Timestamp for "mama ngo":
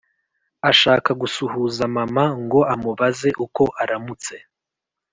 1.95-2.59